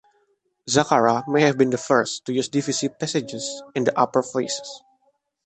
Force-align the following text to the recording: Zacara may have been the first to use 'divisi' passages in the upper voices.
Zacara 0.67 1.27
may 1.27 1.41
have 1.43 1.59
been 1.59 1.69
the 1.69 1.77
first 1.77 2.25
to 2.25 2.33
use 2.33 2.49
'divisi' 2.49 2.89
passages 2.97 3.61
in 3.75 3.83
the 3.83 3.95
upper 3.95 4.23
voices. 4.23 4.81